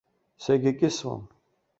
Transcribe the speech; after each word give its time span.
Сагьакьысуам. 0.43 1.23